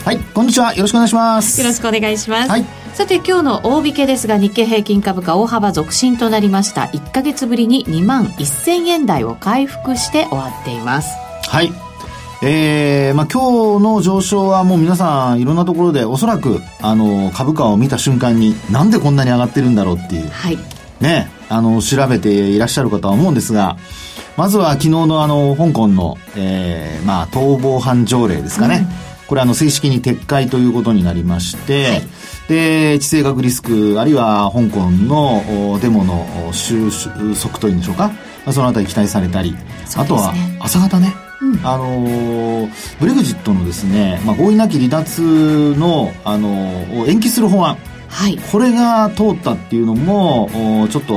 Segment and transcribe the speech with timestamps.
[0.00, 0.74] はいこんにちは。
[0.74, 1.60] よろしくお願いします。
[1.60, 2.64] よろしくお願いします、はい。
[2.94, 6.82] さて今日の大引けですが日経平均株価大幅続伸となりました。
[6.82, 11.16] 1か月ぶりに2万1000円台を回復して終わっています。
[11.48, 11.72] はい。
[12.42, 20.58] えー、まあ今日の上昇はもう皆さんいろんなところでおそらくあの株価を見た瞬間になんでこんなに上がってるんだろうっていう、はい。
[21.00, 23.76] ねあの調べていらっしゃる方は思うんですが
[24.36, 28.86] まずは昨日のあの香港の、えー、まあ逃亡犯条例ですかね、
[29.32, 32.02] これあの正式に撤回ということになりまして、はい。
[32.50, 36.90] で地政学リスクあるいは香港のおデモのお収
[37.34, 38.14] 束というんでしょうか、ま
[38.48, 39.58] あ、そのあたり期待されたり、ね。
[39.96, 41.66] あとは朝方ね、うん。
[41.66, 45.22] あのーブレグジットのですね、まあ、合意なき離脱
[45.78, 47.78] の、あの延期する法案。
[48.08, 48.36] はい。
[48.36, 51.14] これが通ったっていうのもおちょっと、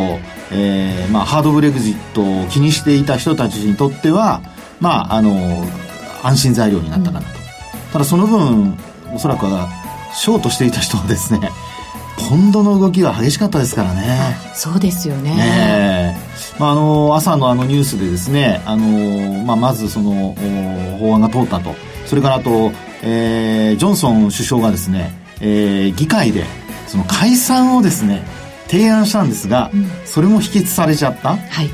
[0.54, 4.42] えーまあ、ハードブレグジットを気にしていた人たちにとっては
[4.80, 5.66] まああの
[6.23, 7.45] 安心材料になったかなと、
[7.96, 8.78] ただその分
[9.14, 9.70] おそらくは
[10.14, 11.50] ショートしていた人はですね
[12.30, 14.38] ポンドの動きが激しかったですからね。
[14.54, 15.32] そうですよね。
[15.32, 16.16] ねえ。
[16.60, 21.73] まあ、あの朝のあのニュースでですねあの、まあ、まずそのお法案が通ったと。
[22.06, 26.46] それからあと、えージョンソン首相がですね、えー議会で
[26.88, 28.23] その解散をですね
[28.68, 29.90] 提案したんですが、うん。
[30.04, 31.38] それも否決されちゃった。
[31.38, 31.70] はい。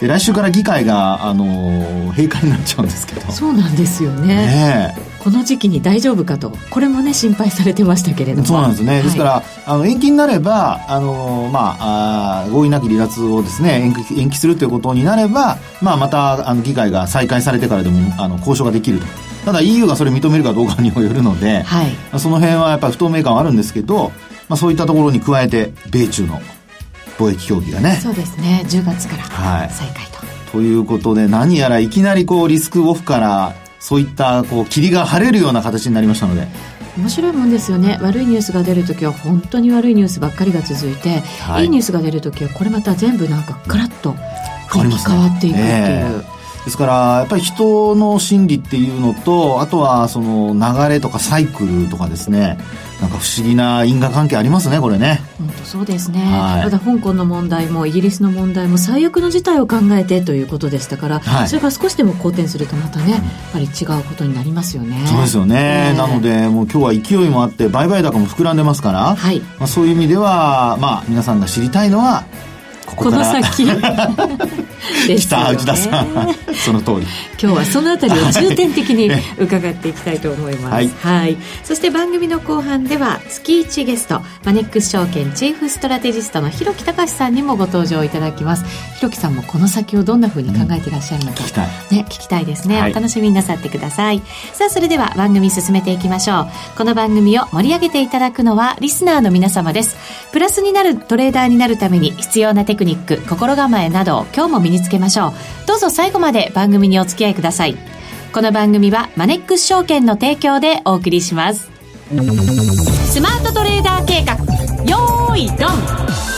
[0.00, 3.30] で来週から議会が、あの閉会になっちゃうんですけど。
[3.30, 4.34] そうなんですよね。
[4.34, 6.56] ねこの時期に大丈夫かと。
[6.70, 8.46] これもね心配されてましたけれども。
[8.46, 8.94] そうなんですね。
[8.94, 9.02] はい。
[9.02, 19.06] ですから、あの、延期になれば、あの、まあ、あー合意なき離脱をですね、延期、延期するということになれば、まあ、また、あの、議会が再開されてからでも、あの、交渉ができると。
[19.44, 22.18] ただ EU がそれ認めるかどうかにもよるので、はい。
[22.18, 24.12] その辺はやっぱり不透明感はあるんですけど、
[24.48, 26.40] まあ、そういったところに加えて、米中の
[27.18, 28.64] 貿易協議がね、そうですね。
[28.66, 29.70] 10月からはい。
[29.70, 36.46] 再開と、ということで、何やらいきなりこう、リスクオフから、そういった、こう、霧が晴れるような形になりましたので、
[36.96, 37.98] 面白いもんですよね。
[38.02, 41.64] 悪いニュースが出るときは本当に悪いニュースばっかりが続いて、はい。
[41.64, 44.12] い、いニュースが出るときはこれまた全部なんかガラッと
[44.72, 46.40] 変わりますね変わっていくっていう、え。
[46.64, 52.58] ですから、やっぱり人の心理っていうのと、あとはその流れとかサイクルとかですね、
[53.00, 55.22] なんか不思議な因果関係ありますね、これね。
[55.38, 56.62] 本当そうですね、はい。
[56.62, 61.48] ただ香港の問題もイギリスの問題も最悪の事態を考えてということでしたから、はい。
[61.48, 63.22] それが少しでも好転するとまたねやっ
[63.52, 65.02] ぱり違うことになりますよね。
[65.06, 65.90] そうですよね。
[65.90, 69.40] ええなので、もう今日は勢いもあって、売買高も膨らんでますから、はい。
[69.58, 72.24] まあ、そういう意味では、まあ、皆さんが知りたいのは、
[72.90, 73.24] こここの。
[73.24, 73.64] 先
[75.06, 76.08] ですよ北ね内田さん。
[76.64, 77.06] その通り。
[77.42, 80.88] 今日はそのあたりを重点的に 伺っていきたいと思います。
[81.02, 81.36] ははいい。
[81.64, 88.64] そして番組の後半では月1ゲスト、マネックス証券チーフストラテジストの広木隆さんにもご登場いただきます。
[88.96, 91.68] 広木さんもこの先をどんなふうに考えていらっしゃるのか、聞きたい。
[91.90, 94.20] ね、聞きたいですね、はいお楽しみになさってください
[94.52, 99.96] さあそれでは番組進めていきましょうこの番組を盛り上げていただくのはリスナーの皆様です
[100.32, 105.32] プラスになるトレーダーになるために必要なテクニック心構えなどを今日も身につけましょう。
[105.66, 107.76] どうぞ最後まで番組にお付き合いください。
[108.32, 111.70] この番組はマネックス証券の提供でお送りします。
[112.08, 114.34] スマートトレーダー計画
[114.86, 116.29] よーいドン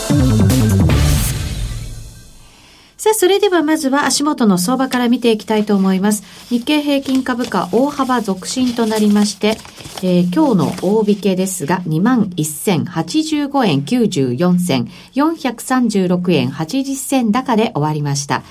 [3.02, 6.22] さあ、それではまずは足元の相場から見ていきたいと思います。
[6.50, 9.58] 日経平均株価大幅続伸となりまして、
[10.04, 18.44] えー今日の大引けですが、21,085円94銭、436円80銭高で終わりました。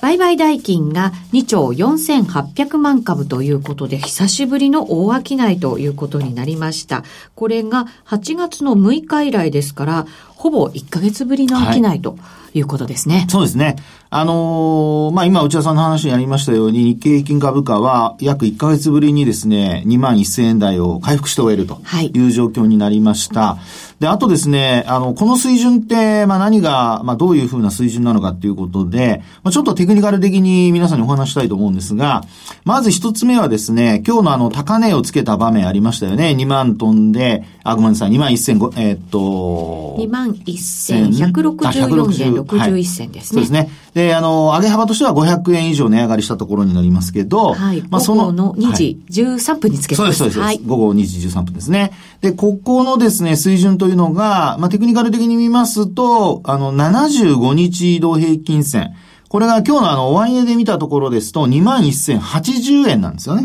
[0.00, 7.04] 売買代金が2兆4800万株ということで、久しぶりの大商いということになりました。
[7.34, 12.16] これが8月の6日以来ですから、ほぼ1ヶ月ぶりの商いと
[12.54, 13.26] いうことですね。
[13.28, 13.76] そうですね。
[14.10, 23.58] あのーまあ、今、内田さんの話にありましたように、日経平均株価は約1ヶ月ぶりにですね、2万1000円台を回復して終えるとはいいう状況になりました。
[24.00, 32.22] で、あとですね、あの、この水準って、まあ、何が、まあ、どういうふうな水準なのかっていうことで、まあ、ちょっとテクニカル的に皆さんにお話したいと思うんですが、
[32.64, 36.30] まず一つ目はですね、今日のあの、高値をつけた場面ありましたよね。
[36.30, 43.34] 2万飛んで、あ、ごめんなさい、2万1000、えーっと、2万1164円61銭ですね。
[43.34, 43.68] そうですね。
[43.98, 47.82] で、あの、上げ幅としては500円以上値上がりしたところになりますけど、はい。
[47.90, 50.22] まあ、午後の2はい時13分につけてそうです、ます。
[50.22, 50.34] そうです。
[50.34, 50.58] そうはい。
[50.58, 51.90] です午後2時13分ですね。
[52.20, 58.94] で、ここのですね、水準というのが、まあ、テクニカル的に見ますと、あの、75日移動平均線。
[59.28, 63.44] これが今日のあの、終値で見たところですと、21,080円なんですよね。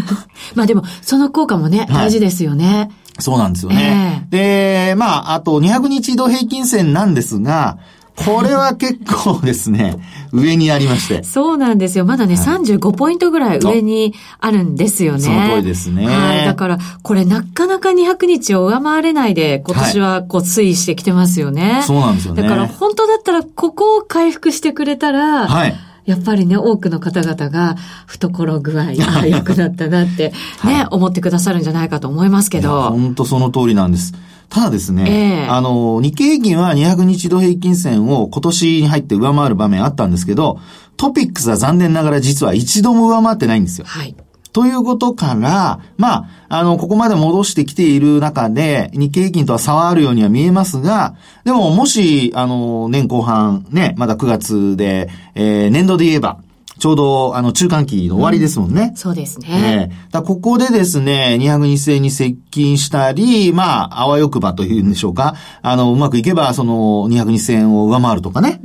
[0.56, 2.90] まあでも、その効果もね、はい大事ですよね。
[3.20, 4.28] そうなんですよね。
[4.30, 7.78] で、まあ、あと200日移動平均線なんですが、
[8.16, 9.98] これは結構ですね、
[10.32, 11.24] 上にありまして。
[11.24, 12.06] そうなんですよ。
[12.06, 15.20] まだね、35ポイントぐらい上にあるんですよね。
[15.20, 16.06] その通りですね。
[16.06, 16.46] はい。
[16.46, 21.84] だから、これなかなか200日を上回れないで、今年はこう推移してきてますよね。
[21.86, 22.44] そうなんですよね。
[22.44, 25.76] だから本当だったら、ここを回復してくれたら、はい。
[26.06, 27.76] やっぱりね、多くの方々が
[28.08, 32.90] 懐具合が 良くなったなって、ね、はい思ってくださるんじゃないかと思いますけど。
[32.92, 34.14] 本当その通りなんです。
[34.50, 40.60] ただですね、ええあの、日経平均は200日移動平均線を今年に入って上回る場面あったんですけど、
[40.98, 43.86] トピックスは残念ながら実は一度も上回ってないんですよ。
[43.88, 44.14] はい。
[44.54, 51.16] ということから、まあ、あの、ここまで戻してきている中で、日経平均とは差はあるようには見えますが、
[51.46, 56.40] でも、もし、あの、年後半、ね、まだ9月で、えー年度で言えば、
[56.82, 58.94] ちょうど、あの、中間期の終わりですもんね。
[58.96, 59.48] そうですね。
[59.52, 65.36] ええだここでですね、200日線に接近したり、まあ、あわよくばというんでしょうか。
[65.62, 68.60] あの、うまくいけば、その、200日線を上回るとかね。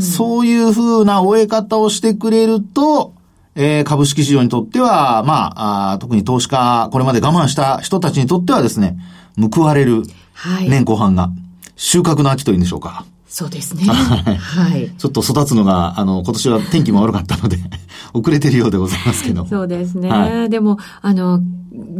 [0.00, 3.14] そういう風な終え方をしてくれると、
[3.54, 8.96] えー株式市場にとっては、まああー特に投資家、これまで我慢した人たちにとってはですね、
[9.36, 10.02] 報われる
[10.34, 10.68] はい。
[10.68, 11.30] 年後半が、
[11.76, 13.04] 収穫の秋というんでしょうか。
[13.26, 13.84] そうですね。
[13.84, 14.90] はい。
[14.90, 17.56] ちょっと育つのが、あの、今年は天気も悪かったので、
[18.12, 19.46] 遅れてるようでございますけど。
[19.46, 20.10] そうですね。
[20.10, 21.40] はでも、あの、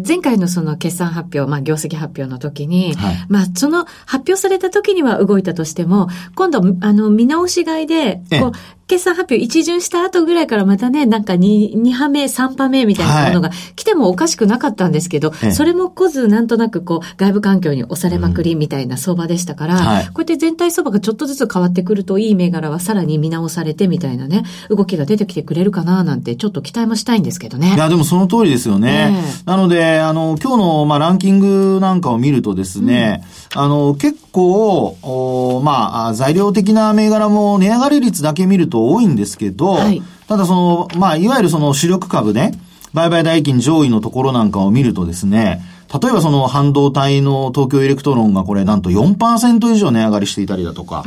[0.06, 8.52] 前回のその決算発表、まあ業績発表の時に、はいまあその発表された時には動いたとしても、今度、あの、見直し買いで、ええこう、
[8.86, 27.74] 決算発表一巡した後ぐらいからまたね、なんか 2, 2波目、3波目みたいなものが来てもおかしくなかったんですけど、ええそれも来ずなんとなくこう、外部環境に押されまくりみたいな相場でしたから、はいこうやって全体相場がちょっとずつ変わってくると、いい銘柄はさらに見直されてみたいなね、動きが出てきてくれるかななんて、ちょっと期待もしたいんですけどね。
[27.74, 29.12] いや、でもその通りですよね。
[29.12, 33.24] ええなので、あの、今日の、まあ、ランキングなんかを見るとですね、
[33.54, 42.52] あの、結構、おまああ、材料的な銘柄も値上がり率だけ見ると多いんですけど、はいただその、まあ、いわゆるその主力株ね、
[42.94, 45.60] 売買代金上位のところなんかを見るとですね、
[45.92, 51.04] 例えばその半導体の東京エレクトロンがこれなんと4%以上値上がりしていたりだとか、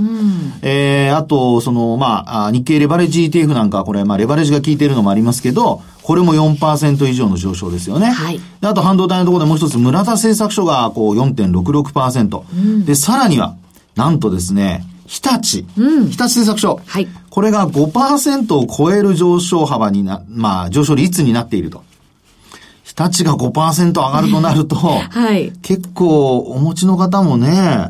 [0.61, 8.11] えー、あと、その、まあ、あ日経レバレッジ ETF なんかはこれ、まあ、レバレッジが効いているのもありますけど、これも4%以上の上昇ですよね。
[8.11, 12.85] はいであと、半導体のところでもう一つ、村田製作所が、こう、4.66%。
[12.85, 13.55] で、さらには、
[13.95, 15.65] なんとですね、日立。
[15.75, 16.81] 日立製作所。
[16.85, 21.83] はいこれが5%を超える上昇幅にな、まあ、上昇率になっていると。
[22.85, 25.51] 日立が5%上がるとなると、 はい。
[25.61, 27.89] 結構お持ちの方もね、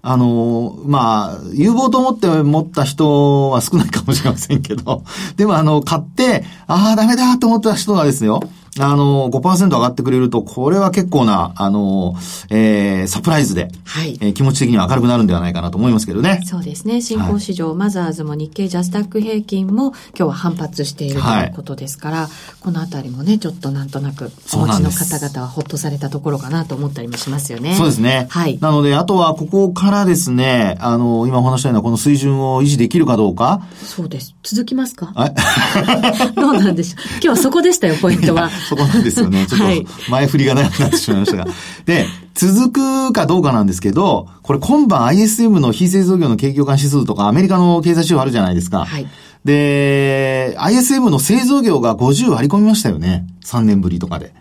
[0.00, 5.02] あの、まあ、有望と思って持った人は少ないかもしれませんけど、
[5.36, 8.44] でもあの、買って、ああ、ダメだと思った人がですよ、
[8.78, 12.16] あの、5%上がってくれると、これは結構な、あの、
[12.50, 16.40] えー、サプライズで、はいえー気持ち的には明るくなるんではないかなと思いますけどね。
[16.44, 17.00] そうですね。
[17.00, 22.28] 新興市場、マザーズも日経ジャスタック平均も今日は反発しているとはいいうことですから、
[22.60, 27.76] このあたりもね、ちょっとなんとなくお持ちの方々はほっとされたところかなと思ったりもしますよね。
[27.76, 28.26] そうですね。
[28.30, 28.58] はい。
[28.60, 33.62] なので、あとはここからですね、あの、今お話したようなこの水準を維持できるかどうか。
[33.84, 34.34] そうです。
[34.42, 35.12] 続きますか？
[35.14, 35.30] あ
[36.34, 37.04] どうなんでしょう。
[37.14, 38.50] 今日はそこでしたよ、ポイントは。
[38.68, 39.46] そこなんですよね。
[39.46, 41.46] ちょっはいと前振りが長くなってしまいましたが。
[41.84, 48.84] で、続くかどうかなんですけど、これ今晩 ISM の非製造業の景況感指数とかアメリカの経済指標あるじゃないですか。
[48.84, 49.06] はい
[49.44, 53.26] で、ISM の製造業が50割り込みましたよね。
[53.44, 54.32] 3年ぶりとかで。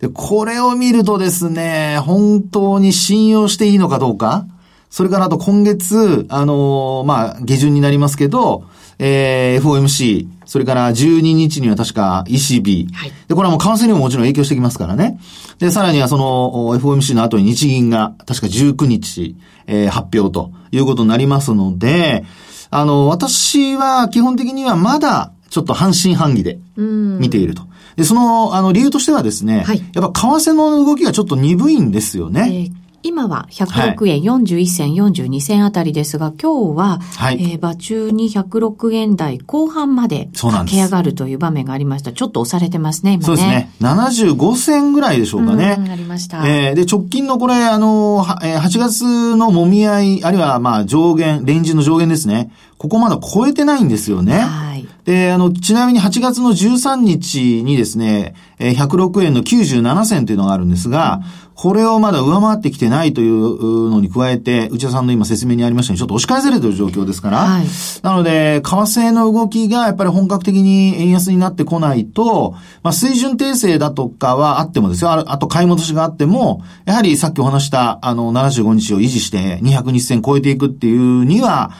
[0.00, 4.46] で、これを見るとですね、本当に信用していいのかどうか
[4.88, 8.64] それからあと今月、あのーまあ、下旬になりますけど、
[8.98, 12.92] えー、FOMC、それから12日には確か ECB。
[12.92, 15.18] はいで、これはもう為替にももちろん影響してきますからね。
[15.58, 19.36] で、さらにはそのお FOMC の後に日銀が確か19日、
[19.66, 22.24] えー発表ということになりますので、
[22.70, 27.62] あの、私は基本的にはまだちょっと半信半疑で見ていると。
[27.96, 32.42] で、その、あの、理由としてはですね、はいやっぱ為替の動きがちょっと鈍いんですよえね。
[32.44, 32.72] ー
[33.02, 42.12] 今は106円41銭42銭あたりですが、今日は、はいえー場中に106円台後半までそうなんです駆け上がるという場面がありました。
[42.12, 43.26] ちょっと押されてますね、今ね。
[43.26, 43.70] そうですね。
[43.80, 45.76] 75銭ぐらいでしょうかね。
[45.78, 46.46] うんありました。
[46.46, 52.50] えーで、直近のこれ、あの、はえー8月の揉み合い、あるいは、まあ、上限、レンジの上限ですね。
[52.78, 54.40] ここまだ超えてないんですよね。
[54.40, 54.75] はい。
[55.06, 61.20] で、あの、ちなみに8月の13日にですね、106円の97銭というのがあるんですが、
[61.54, 67.66] これをまだ上回ってきてないというのに加えて、内田さんの今説明にありましたように、ちょっと押し返されている状況ですから、はい、
[68.02, 81.70] なので、為替の動きがやっぱり本格的に円安になってこないと、まあ、水準訂正だとかはあってもですよ、あと買い戻しがあっても、やはりさっきお話した、あの、75日を維持して200日線超えていくっていうには、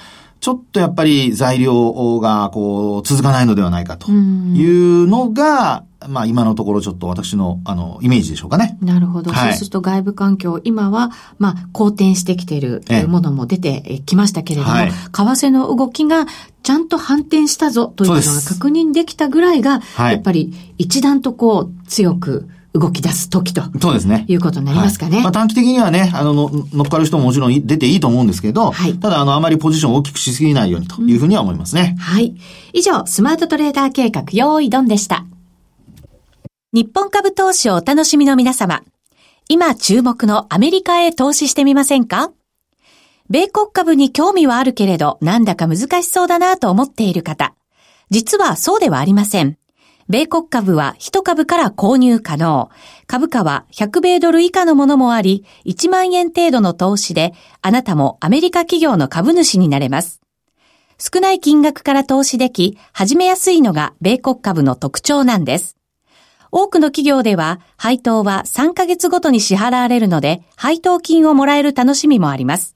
[0.40, 8.78] ちょっとやっぱり材料がこう続かないのではないかというのが、まあ今のところちょっと私のあのイメージでしょうかね。
[8.80, 9.32] なるほど。
[9.32, 16.26] はい、そうすると外部環境、今はまあ好転してきているものも出てきましたけれども、はい、為替の動きが
[16.62, 23.62] ちゃんと反転したぞというのが確認できたぐらいが、やっぱり一段とこう強く動き出す時と。
[23.80, 24.24] そうですね。
[24.28, 25.16] いうことになりますかね。
[25.16, 26.34] はい、まあ短期的にはね、あの、
[26.72, 31.94] 乗っかる人ももちろん出ていいと思うんですけど、はい、ただあの、あまりポジションを大きくしすぎないようにというふうには思いますね。
[31.96, 32.34] うん、はい。
[32.72, 35.24] 以上、スマートトレーダー計画、用意ドンでした。
[36.72, 38.82] 日本株投資をお楽しみの皆様。
[39.48, 42.32] 今注目のアメリカへ投資してみませんか？
[43.30, 47.54] 米国株に興味はあるけれど、なんだか難しそうだなと思っている方。
[48.10, 49.56] 実はそうではありません。
[50.08, 52.70] 米国株は1株から購入可能。
[53.08, 60.20] 株価は100米ドル以下のものもあり、1万円程度の投資で、あなたもアメリカ企業の株主になれます。
[60.98, 65.76] 少ない金額から投資でき、始めやすいのが米国株の特徴なんです。
[66.52, 72.75] 多くの企業では、配当は3ヶ月ごとに支払われるので、配当金をもらえる楽しみもあります。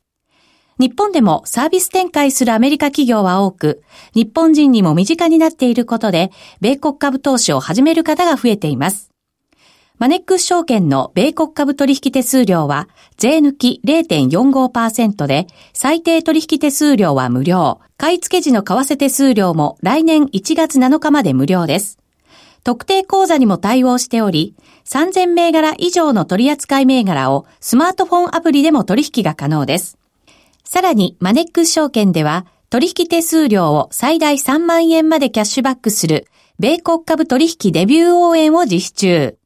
[0.81, 3.83] 日本でもサービス展開するアメリカ企業は多く、
[4.15, 6.31] 日本人にも身近になっていることで、
[6.63, 9.11] 米国株投資を始める方が増えています。
[9.99, 17.81] マネックス証券の米国株取引手数料は、税抜き0.45%で、最低取引手数料は無料。
[17.99, 21.99] 買い付け時の為替手数料も来年1月7日まで無料です。
[22.65, 24.55] 特定口座にも対応しており、
[24.87, 30.00] 3000銘柄以上の取扱銘柄をスマートフォンアプリでも取引が可能です。
[30.73, 36.29] さらに、マネックス証券では、取引手数料を最大3万円までキャッシュバックする、
[36.61, 39.37] 米国株取引デビュー応援を実施中。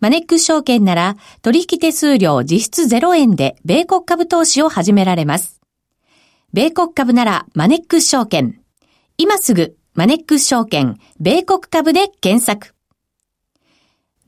[0.00, 5.60] マネックス証券なら、取引手数料実質0円で、米国株投資を始められます。
[6.54, 8.58] 米国株なら、マネックス証券。
[9.18, 12.71] 今すぐ、マネックス証券、米国株で検索。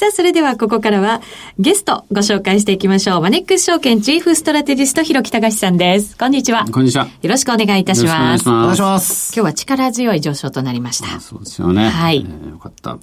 [0.00, 1.20] さあ、それではここからは
[1.58, 3.20] ゲストご紹介していきましょう。
[3.20, 6.16] マネックス証券チーフストラテジスト、広木隆さんです。
[6.16, 6.64] こんにちは。
[6.72, 7.06] こんにちは。
[7.20, 8.48] よろしくお願いいたします。
[8.48, 9.34] お願いします。
[9.36, 11.20] 今日は力強い上昇となりました。
[11.20, 11.90] そうですよね。
[11.90, 12.26] はい。
[12.26, 12.96] えー、よかった。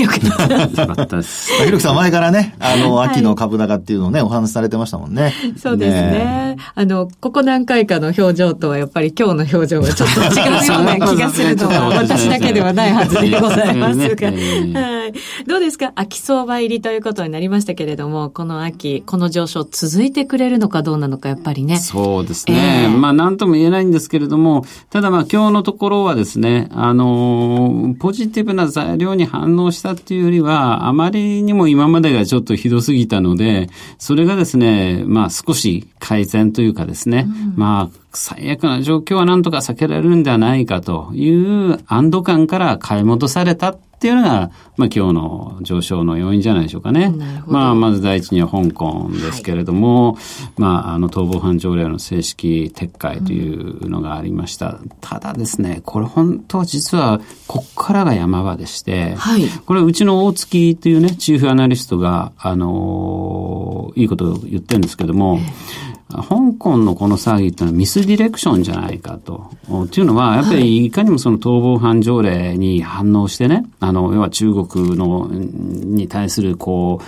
[0.00, 0.82] よかった。
[0.82, 1.52] よかったです。
[1.64, 5.32] ひろきさん前からね、あの、秋の株高っていうのをね、お話しされてましたもんね。
[5.56, 6.56] そうですね。
[6.74, 14.28] あの、ここ何回かの表情とはやっぱり今日の表情がちょっと違うような気がするのは 私だけではないはずでございますが。
[14.80, 15.12] はい。
[15.46, 15.92] どうですか？
[15.96, 21.76] 秋相場入りということになりましたけれども、この秋、この上昇続いてくれるのかどうなのかやっぱりね。
[21.76, 22.88] そうですね。
[22.96, 47.10] まあ何とも言えないんですけれども、ただまあ今日のところはですね、あの、ポジティブな材料に反応したっていうよりは、あまりにも今までがちょっとひどすぎたので、それがですね、まあ少し改善というかですね、うん、まあ最悪な状況はなんとか避けられるんではないかという安堵感から買い戻されたっていうのが、まあ今日の上昇の要因じゃないでしょうかね。
[47.46, 50.24] まあまず第一には香港ですけれども、はい、
[50.58, 54.72] まああの逃亡犯条例の正式撤回というのがありました。
[54.72, 69.50] うん、ただですね、これ本当実はこっからが山場でして、はい、これうちの大月というね、チーフアナリストが、あのー、いいことを言ってるんですけども、えー香港のこの騒ぎっていうのはミスディレクションじゃないかと。
[69.84, 70.90] っていうのは、やっぱりい。
[70.90, 77.04] かにもその逃亡犯条例に反応してね、あの、要は中国の、に対するこう、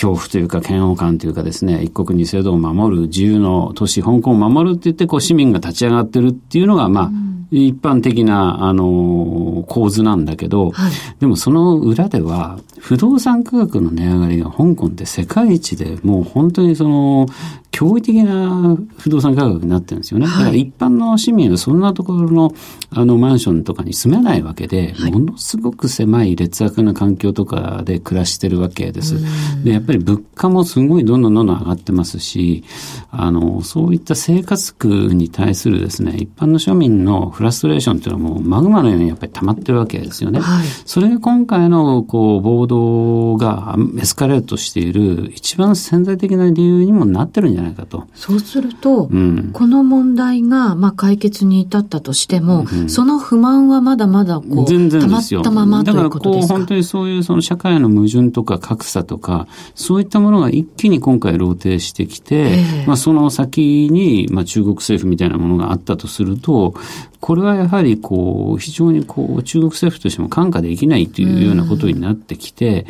[0.00, 7.30] 恐怖というか嫌悪感というかですね、一国二制度を守る自由の都市、香港を守るって言って、こう市民が立ち上がってるっていうのが、まあ、うん。
[7.50, 17.26] 一般的な、あの、構図なんだけど、はい、でもその裏では、不動産価格の値上がりが香港って世界一でもう本当にその、
[17.72, 20.26] 驚異的な不動産価格になってるんですよね。
[20.26, 22.52] だから一般の市民はそんなところの
[22.92, 29.16] あのマンションとかに住めないわけで、はい、ものすごく狭い劣悪な環境とかで暮らしてるわけです。
[29.62, 32.64] で、やっぱり物価もすごいどんどんどんどん上がってますし、
[33.10, 40.40] あの、そういった生活苦に対するですね、一般の庶民のフラストレーションっていうのはもうマグマのようにやっぱり溜まってるわけですよね。
[40.40, 48.06] はい、それが今回のこう暴動がエスカレートしている一番潜在的な理由にもなってるんじゃないかと。
[48.14, 56.54] そうすると、うん、この問題がまあ解決に至ったとしても、うん、その不満はまだまだこう、全然溜まったままということですか？
[56.54, 66.74] だからこう本当にそういうその社会の矛盾とか格差とか、そういったものが一気に今回露呈してきて、えー、まあその先にまあ中国政府みたいなものがあったとすると、
[67.20, 72.86] これはやはりこう、非常にこう、中国政府としても看過できないというようなことになってきて、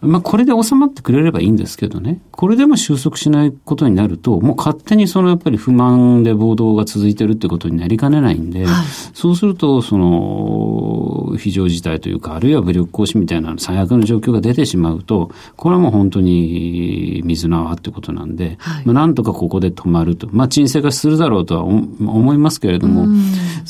[0.00, 20.28] まあこれで収まってくれればいいんですけどね、これでも収束しないことになると、もう勝手にそのやっぱり不満で暴動が続いてるってことになりかねないんで、はい、そうすると、その、非常事態というか、あるいは武力行使みたいな最悪の状況が出てしまうと、これはもう本当に水の泡ってことなんで、はい、まあなんとかここで止まると。
[20.30, 23.06] まあ沈静化するだろうとは思いますけれども、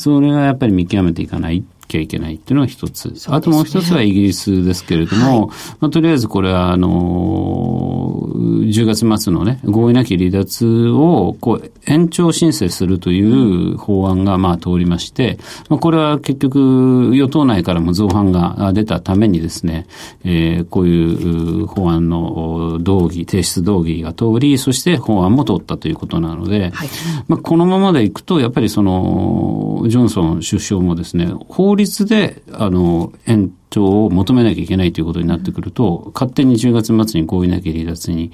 [0.03, 1.63] それはやっぱり見極めていかない。
[1.93, 3.09] きゃいけないっていうのが一つ。
[3.09, 15.37] ね、あともう一つはイギリスですけれども、はい、まあ、とりあえずこれは、あのー、10月末のね、合意なき離脱を、こう、延長申請するという法案が、まあ、通りまして、
[15.69, 19.85] まあ、これは結局、与党内からも造反が出たためにですね、
[20.23, 26.89] えー、こういう法案の動議、提出動議が通り、そして法案も通ったということなので、はい、
[27.27, 38.31] まあ、このままでいくと、やっぱりその、ジョンソン首相もですね、法律律で、あの、円長を求めなきゃいけないということになってくると、勝手に10月末に合意なき離脱に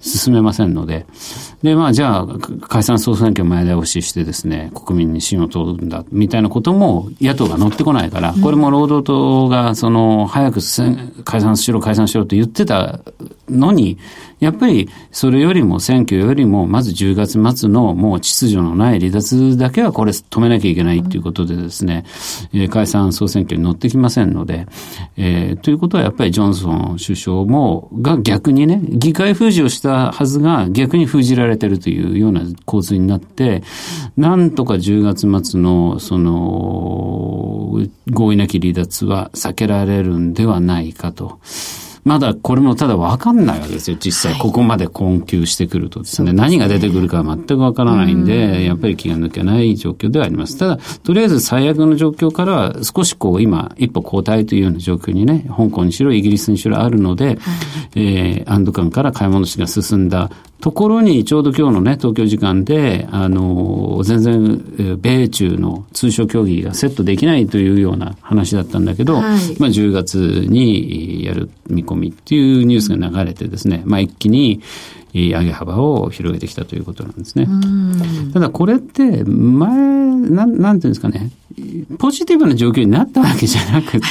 [0.00, 1.06] 進めませんので、
[1.62, 2.26] で、まあ、じゃあ、
[2.68, 10.60] 解散総選挙前倒ししてですね、国民に信を問うんだ、みたいなことも野党が乗ってこないから、これも労働党が、その、早く
[11.24, 13.00] 解散しろ、解散しろと言ってた
[13.48, 13.96] のに、
[14.42, 22.04] やっぱりそれよりも選挙よりもまず10月末のもう秩序のない離脱だけはこれ止めなきゃいけないということでですね、
[22.52, 24.66] えー、解散総選挙に乗ってきませんので、
[25.16, 33.62] えー、ということはやっぱりジョンソン首相もが逆にね、議会封じをしたはずが逆に封じられてるというような構図になって、
[34.16, 41.38] なんとか10月末のその合意なき離脱は避けられるんではないかと。
[42.04, 43.96] まだこれもただ分かんないわけですよ。
[44.00, 50.58] 実際ここまで困窮してくるとですね、はい、何が出てくるか全く分からないんで、やっぱり気が抜けない状況ではあります。
[50.58, 57.38] ただ、とりあえず最悪の状況からは少しこう今、一歩後退というような状況にね、香港にしろイギリスにしろあるので、はい、
[57.94, 60.30] えー、安堵感から買い戻しが進んだ
[60.62, 69.22] ところに、ちょうど今日のね、東京時間で、あの、全然、米中の通商協議がセットできないというような話だったんだけど、はい、
[69.58, 70.16] まあ10月
[70.48, 74.62] にやる見込みっていうニュースが流れてですね、まあ一気に、
[75.14, 77.48] 上げ幅を広げてきたということなんですね。
[78.32, 81.30] ただこれって前なん、なんていうんですかね、
[81.98, 84.04] ポジティブな状況になったわけじゃなくて、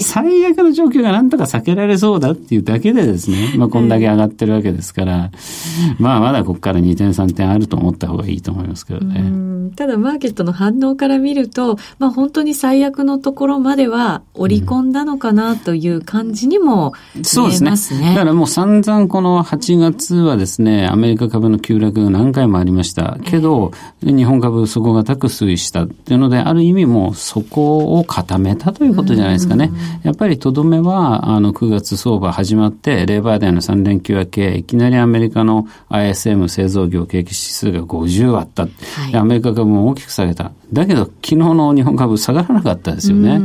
[0.00, 5.30] 最悪の状況がなんとか避けられそうだっていうだけでですね、まあこんだけ上がってるわけですから、
[5.98, 9.70] まあまだここから2点3点あると思った方がいいと思いますけどね。
[9.76, 17.24] ただマーケットの反応から見ると、まあ本当に最悪のところまでは織り込んだのかなという感じにも見えますね。
[17.24, 18.14] そうですね。
[18.14, 23.18] だからもう散々この8月はですね、アメリカ株の急落が何回もありました。
[23.24, 29.70] けど、日本株底堅く推移したっていうので、ある意味もそこを固めたということじゃないですかね。
[30.02, 38.62] やっぱりとどめは、あの、9月相場始まって、レーバーデーの3連休明け、いきなりアメリカの ISM 製造業景気指数が50あった。
[38.62, 38.68] は
[39.12, 40.52] い、アメリカ株も大きく下げた。
[40.72, 43.40] だけど、昨日の日本株下がらなかったですよね。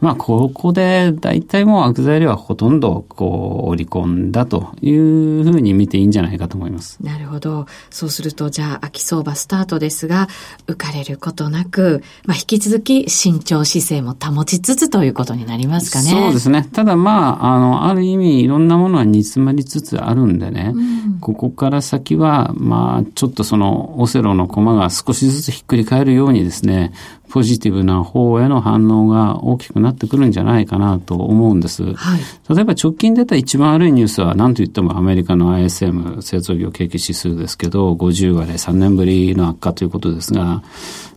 [0.00, 6.98] まあ、ここで大体もう悪材料はほとんどこう織り込んだというふうに見ていいんじゃないかと思います。
[7.02, 7.66] なるほど。
[7.90, 10.28] そうすると、じゃあ、秋相場スタートですが、
[10.66, 16.10] 浮かれることなく、まあ、引き続き慎重姿勢も保ちつつということになりますかね。
[16.10, 16.68] そうですね。
[16.72, 26.92] ただ、まあ、あの、ある意味、いろんなものは煮詰まりつつあるんでね、うん、ここから先は、まあ、ちょっとその、オセロの駒が少しずつひっくり返るようにですね、
[27.30, 31.94] ポジティブな方への反応が大きくなってくるんじゃないかなと思うんです。
[31.94, 32.20] はい、
[32.54, 40.62] 例えば直近出た一番悪いニュースは何と言ってもアメリカの ISM 製造業景気指数ですけど、50割3年ぶりの悪化ということですが、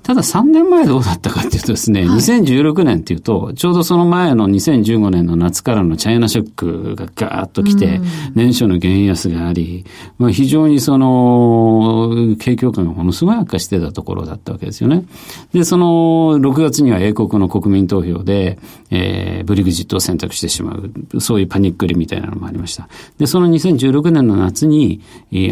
[0.03, 8.01] ただ3年前どうだったかっていうとですね、はい、2016年っていうと、ちょうどその前の2015年の夏からのチャイナショックがガーッと来て、
[8.33, 9.85] 年初の原安があり、
[10.17, 15.05] まあ、非常にその、景況感がものすごい悪化してたところだったわけですよね。
[15.53, 18.57] で、その6月には英国の国民投票で、
[18.89, 22.89] えー、ブリグジットを選択してしまう、そういうパニックリみたいなのもありました。
[23.19, 25.01] で、その2016年の夏に、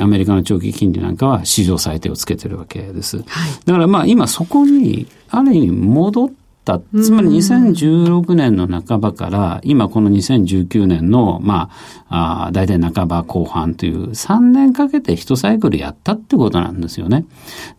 [0.01, 3.17] アメリカの長期金利なんかは史上最低をつけてるわけです。
[3.17, 3.25] はい、
[3.65, 6.29] だからまあ今そこに、ある意味戻っ
[6.63, 6.79] た。
[7.01, 11.69] つまり2016年の半ばから、今この2019年の、ま
[12.07, 17.25] あ、あ大体半ば後半という3年かけて一サイクルやったってことなんですよね。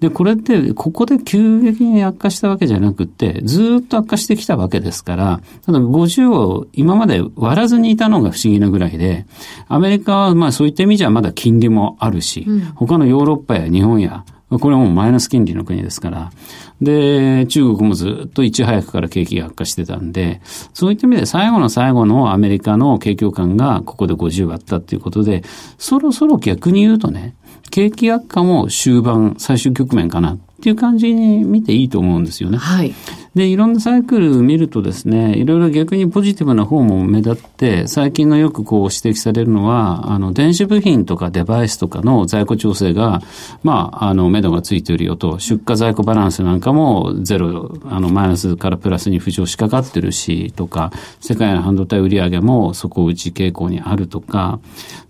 [0.00, 9.24] で、これって、ここで急激に悪化したわけじゃなくて、ずっと悪化してきたわけですから、ただ50を今まで割らずにいたのが不思議なぐらいで、
[9.68, 16.32] アメリカはまあそういった意味じゃまだ金利もあるし、他のヨーロッパや日本やこれはもうマイナス金利の国ですから。
[16.80, 20.40] で、中国もずっといち早くから景気が悪化してたんで、
[20.74, 25.42] そういった意味で最後の最後のアメリカの景況感がここで50割ったっていうことで、
[25.78, 27.36] そろそろ逆に言うとね、
[27.70, 32.58] 景気悪化も終盤、最終局面かなっていう感じに見ていいと思うんですよね。
[32.58, 32.92] はい。
[33.34, 43.22] で、いろんなサイクル見るとですね、いろいろ逆にポジティブな方も目立って、最近のよくこう指摘されるのは、あの、電子部品とかデバイスとかの在庫調整が、
[43.62, 50.90] まあ、あの、目処がついているよと、出荷在庫バランスなんかもゼロ、あの、マイナスからプラスに浮上しかかってるし、とか、
[51.20, 54.58] 世界の半導体売上も底打ち傾向にあるとか、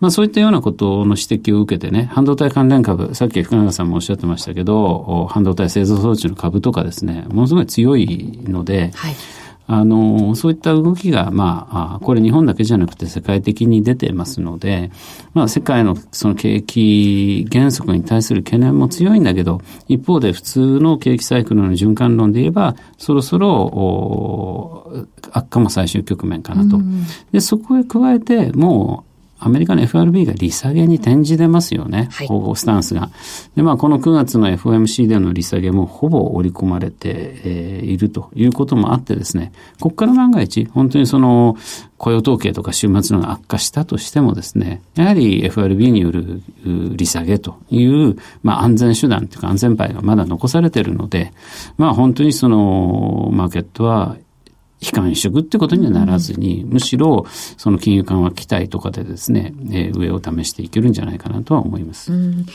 [0.01, 9.15] まあ、そういったようなことの指摘を受けてね、半導体関連株、さっき福永さんもおっしゃってましたけど、半導体製造装置の株とかですね、ものすごい強いので、はい、
[9.73, 14.91] あの、そういった動きが、まあ、これ日本だけじゃなくて世界的に出てますので、
[15.33, 26.81] まあ、世界のその景気原則に対する懸念も強いんだけど、一方で普通の景気サイクルの循環論で言えば、そろそろ、悪化も最終局面かなと。
[27.31, 29.10] で、そこへ加えて、もう、
[29.41, 33.11] アメリカの FRB が利下げに転じてますよね、はい、スタンスが。
[33.57, 41.57] で、まあ、この9月の FOMC での利下げもほぼ織り込まれて、えー、いるということもあってですね、ここから万が一、本当にその、
[41.97, 51.33] 雇用統計とか週末のが悪化したとしてもですね、やはり FRB による利下げという、まあ、安全手段というか安全牌がまだ残されているので、
[51.77, 54.17] まあ、本当にその、マーケットは
[54.81, 62.13] 悲観色ってことにはならずに、むしろその金融緩和期待とかでですね、えー、上を試していけるんじゃないかなとは思います。
[62.13, 62.47] うん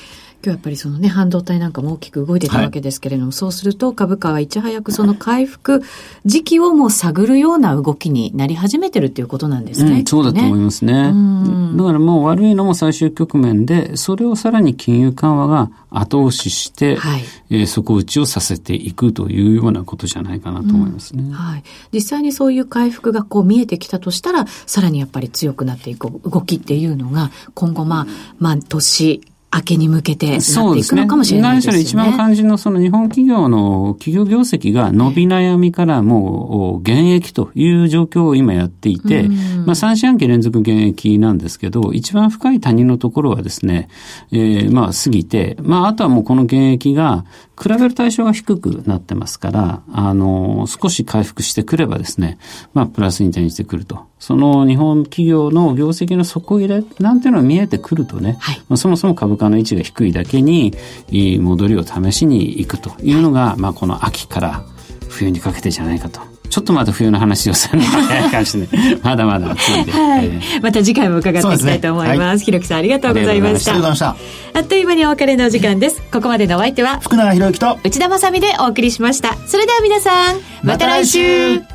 [0.46, 5.82] 今日やっぱりそのね、半導体なんかも大きく動いてたわけですけれども、はい、そうすると株価はいち早くその回復
[6.24, 10.02] 時期をもう探るような動きになり始めてるっていうことなんですね。
[10.02, 10.94] うん、そうだと思いますね。
[10.94, 21.24] だからもう悪いのも最終局面で、それをさらに金融緩和が後押しして、はい、えー、底打ちをさせていくというようなことじゃないかなと思いますね。
[21.24, 21.64] うん、はい。
[21.92, 29.22] 実際にそういう回復がこう見えてきたとしたら、さらにやっぱり強くなっていく動きっていうのが、今後まあ、まあ、年、
[29.56, 31.80] 明けに向けてなっていくのかもしれないですね。
[31.80, 43.88] 一番肝心のその日本企業の企業業績が伸び悩みからもう減益という状況を今やっていて、まあ3四半期連続減益なんですけど、一番深い谷のところはですね、
[44.32, 47.24] えー、まあ過ぎて、まああとはもうこの減益が
[47.62, 52.38] 比べる対象が低くなってますから、あの、少し回復してくればですね、
[52.74, 54.06] まあプラスに転じてくると。
[54.20, 60.74] その日本企業の業績の底入れなんていうのが見えてくるとね、はい、まあ、そもそも株価の位置が低いだけに、
[61.10, 64.64] いい戻りを試しに行くというのが、まあこの秋から
[65.10, 69.00] 冬にかけてじゃないかとちょっとまだ冬の話をするの早いかもしれない。
[69.04, 69.92] まだまだ暑いんで。
[69.92, 70.32] はい。
[70.62, 72.16] また次回も伺っていきたいと思います。
[72.16, 73.72] すねはい、ひろきさんありがとうございました。
[73.72, 74.60] ありがとうございました。
[74.60, 76.02] あっという間にお別れのお時間です。
[76.12, 79.36] ここまでのお相手は、福永博之と内田まさでお送りしました。
[79.48, 81.75] それでは皆さん、また来週